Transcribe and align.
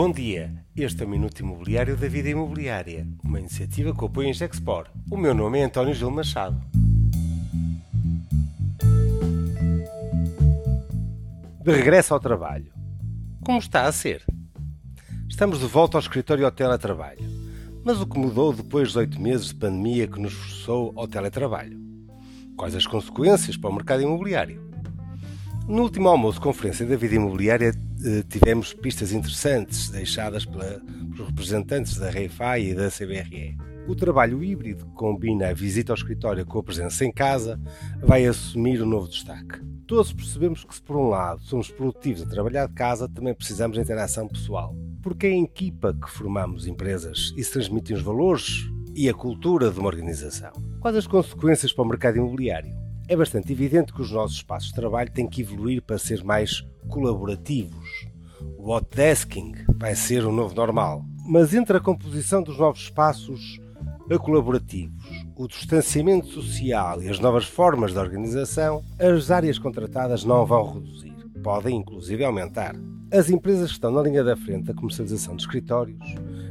Bom 0.00 0.12
dia, 0.12 0.54
este 0.76 1.02
é 1.02 1.06
o 1.06 1.08
Minuto 1.08 1.40
Imobiliário 1.40 1.96
da 1.96 2.06
Vida 2.06 2.28
Imobiliária, 2.28 3.04
uma 3.24 3.40
iniciativa 3.40 3.92
que 3.92 4.04
apoia 4.04 4.28
em 4.28 4.32
Gexpor. 4.32 4.86
O 5.10 5.16
meu 5.16 5.34
nome 5.34 5.58
é 5.58 5.64
António 5.64 5.92
Gil 5.92 6.08
Machado. 6.08 6.56
De 11.64 11.72
regresso 11.72 12.14
ao 12.14 12.20
trabalho. 12.20 12.72
Como 13.44 13.58
está 13.58 13.86
a 13.86 13.92
ser? 13.92 14.24
Estamos 15.28 15.58
de 15.58 15.66
volta 15.66 15.96
ao 15.96 16.00
escritório 16.00 16.44
ao 16.44 16.52
teletrabalho. 16.52 17.28
Mas 17.84 18.00
o 18.00 18.06
que 18.06 18.20
mudou 18.20 18.52
depois 18.52 18.90
dos 18.90 18.96
oito 18.98 19.20
meses 19.20 19.48
de 19.48 19.56
pandemia 19.56 20.06
que 20.06 20.20
nos 20.20 20.32
forçou 20.32 20.92
ao 20.94 21.08
teletrabalho? 21.08 21.76
Quais 22.56 22.76
as 22.76 22.86
consequências 22.86 23.56
para 23.56 23.68
o 23.68 23.74
mercado 23.74 24.04
imobiliário? 24.04 24.62
No 25.66 25.82
último 25.82 26.08
almoço 26.08 26.40
conferência 26.40 26.86
da 26.86 26.94
vida 26.94 27.16
imobiliária 27.16 27.72
tivemos 28.28 28.72
pistas 28.72 29.12
interessantes 29.12 29.88
deixadas 29.90 30.44
pela, 30.44 30.80
pelos 31.14 31.28
representantes 31.28 31.96
da 31.98 32.10
REIFAI 32.10 32.66
e 32.66 32.74
da 32.74 32.88
CBRE. 32.90 33.56
O 33.88 33.96
trabalho 33.96 34.44
híbrido 34.44 34.84
que 34.84 34.92
combina 34.92 35.48
a 35.48 35.54
visita 35.54 35.92
ao 35.92 35.96
escritório 35.96 36.44
com 36.44 36.58
a 36.58 36.62
presença 36.62 37.04
em 37.04 37.12
casa 37.12 37.58
vai 38.02 38.26
assumir 38.26 38.82
um 38.82 38.86
novo 38.86 39.08
destaque. 39.08 39.60
Todos 39.86 40.12
percebemos 40.12 40.62
que 40.62 40.74
se 40.74 40.82
por 40.82 40.96
um 40.96 41.08
lado 41.08 41.40
somos 41.40 41.70
produtivos 41.70 42.22
a 42.22 42.28
trabalhar 42.28 42.66
de 42.66 42.74
casa, 42.74 43.08
também 43.08 43.34
precisamos 43.34 43.76
de 43.76 43.82
interação 43.82 44.28
pessoal. 44.28 44.76
Porque 45.02 45.26
é 45.26 45.30
em 45.30 45.44
equipa 45.44 45.94
que 45.94 46.10
formamos 46.10 46.66
empresas 46.66 47.32
e 47.36 47.42
se 47.42 47.52
transmitem 47.52 47.96
os 47.96 48.02
valores 48.02 48.68
e 48.94 49.08
a 49.08 49.14
cultura 49.14 49.70
de 49.70 49.78
uma 49.78 49.88
organização. 49.88 50.52
Quais 50.80 50.96
as 50.96 51.06
consequências 51.06 51.72
para 51.72 51.84
o 51.84 51.88
mercado 51.88 52.18
imobiliário? 52.18 52.87
É 53.08 53.16
bastante 53.16 53.50
evidente 53.50 53.92
que 53.92 54.02
os 54.02 54.10
nossos 54.10 54.36
espaços 54.36 54.68
de 54.68 54.74
trabalho 54.74 55.10
têm 55.10 55.26
que 55.26 55.40
evoluir 55.40 55.82
para 55.82 55.98
ser 55.98 56.22
mais 56.22 56.62
colaborativos. 56.88 58.06
O 58.58 58.70
hotdesking 58.70 59.54
vai 59.78 59.94
ser 59.94 60.24
o 60.24 60.32
novo 60.32 60.54
normal. 60.54 61.02
Mas 61.26 61.54
entre 61.54 61.78
a 61.78 61.80
composição 61.80 62.42
dos 62.42 62.58
novos 62.58 62.82
espaços 62.82 63.58
colaborativos, 64.20 65.04
o 65.36 65.46
distanciamento 65.46 66.28
social 66.28 67.02
e 67.02 67.08
as 67.08 67.18
novas 67.18 67.44
formas 67.44 67.92
de 67.92 67.98
organização, 67.98 68.82
as 68.98 69.30
áreas 69.30 69.58
contratadas 69.58 70.24
não 70.24 70.46
vão 70.46 70.74
reduzir, 70.74 71.14
podem 71.42 71.76
inclusive 71.76 72.24
aumentar. 72.24 72.74
As 73.12 73.28
empresas 73.28 73.68
que 73.68 73.74
estão 73.74 73.90
na 73.90 74.02
linha 74.02 74.24
da 74.24 74.36
frente 74.36 74.64
da 74.64 74.74
comercialização 74.74 75.36
de 75.36 75.42
escritórios 75.42 75.98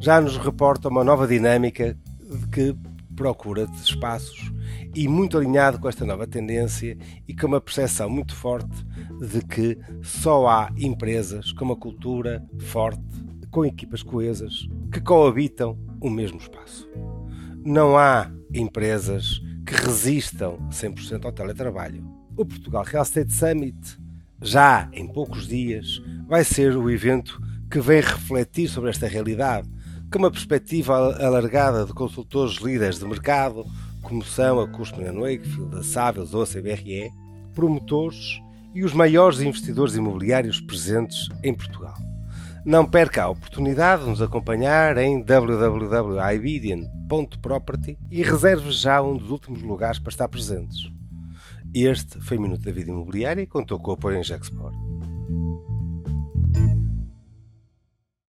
já 0.00 0.20
nos 0.20 0.36
reportam 0.36 0.90
uma 0.90 1.04
nova 1.04 1.26
dinâmica 1.26 1.96
de 2.20 2.48
que 2.48 2.76
procura 3.18 3.66
de 3.66 3.76
espaços 3.78 4.52
e 4.94 5.08
muito 5.08 5.36
alinhado 5.36 5.80
com 5.80 5.88
esta 5.88 6.06
nova 6.06 6.24
tendência 6.24 6.96
e 7.26 7.34
com 7.34 7.48
uma 7.48 7.60
percepção 7.60 8.08
muito 8.08 8.32
forte 8.32 8.86
de 9.20 9.44
que 9.44 9.76
só 10.04 10.46
há 10.46 10.70
empresas 10.78 11.50
com 11.50 11.64
uma 11.64 11.76
cultura 11.76 12.46
forte, 12.60 13.02
com 13.50 13.64
equipas 13.64 14.04
coesas, 14.04 14.68
que 14.92 15.00
coabitam 15.00 15.76
o 16.00 16.08
mesmo 16.08 16.38
espaço. 16.38 16.88
Não 17.64 17.98
há 17.98 18.30
empresas 18.54 19.40
que 19.66 19.74
resistam 19.74 20.56
100% 20.70 21.24
ao 21.24 21.32
teletrabalho. 21.32 22.08
O 22.36 22.46
Portugal 22.46 22.84
Real 22.84 23.02
Estate 23.02 23.32
Summit, 23.32 23.98
já 24.40 24.88
em 24.92 25.12
poucos 25.12 25.48
dias, 25.48 26.00
vai 26.28 26.44
ser 26.44 26.76
o 26.76 26.88
evento 26.88 27.42
que 27.68 27.80
vem 27.80 28.00
refletir 28.00 28.68
sobre 28.68 28.90
esta 28.90 29.08
realidade, 29.08 29.68
com 30.10 30.18
uma 30.18 30.30
perspectiva 30.30 31.14
alargada 31.22 31.84
de 31.84 31.92
consultores 31.92 32.54
líderes 32.56 32.98
de 32.98 33.04
mercado, 33.04 33.66
como 34.02 34.24
são 34.24 34.58
a 34.60 34.68
Cushman 34.68 35.20
Wakefield, 35.20 35.78
a 35.78 35.82
Savills 35.82 36.34
ou 36.34 36.42
a 36.42 36.46
CBRE, 36.46 37.10
promotores 37.54 38.40
e 38.74 38.82
os 38.84 38.94
maiores 38.94 39.40
investidores 39.40 39.96
imobiliários 39.96 40.60
presentes 40.60 41.28
em 41.42 41.52
Portugal. 41.54 41.96
Não 42.64 42.86
perca 42.86 43.24
a 43.24 43.28
oportunidade 43.28 44.04
de 44.04 44.10
nos 44.10 44.22
acompanhar 44.22 44.96
em 44.98 45.20
www.ibidian.property 45.22 47.98
e 48.10 48.22
reserve 48.22 48.70
já 48.70 49.02
um 49.02 49.16
dos 49.16 49.30
últimos 49.30 49.62
lugares 49.62 49.98
para 49.98 50.10
estar 50.10 50.28
presentes. 50.28 50.92
Este 51.74 52.20
foi 52.20 52.38
o 52.38 52.40
Minuto 52.40 52.62
da 52.62 52.70
Vida 52.72 52.90
Imobiliária 52.90 53.42
e 53.42 53.46
contou 53.46 53.78
com 53.78 53.90
o 53.90 53.94
apoio 53.94 54.18
em 54.18 54.24
Gexport. 54.24 54.74